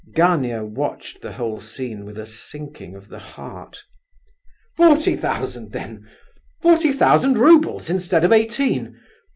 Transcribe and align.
Gania 0.15 0.65
watched 0.65 1.21
the 1.21 1.33
whole 1.33 1.59
scene 1.59 2.05
with 2.05 2.17
a 2.17 2.25
sinking 2.25 2.95
of 2.95 3.07
the 3.09 3.19
heart. 3.19 3.83
"Forty 4.75 5.15
thousand, 5.15 5.73
then—forty 5.73 6.91
thousand 6.91 7.37
roubles 7.37 7.87
instead 7.87 8.23
of 8.25 8.31
eighteen! 8.31 8.99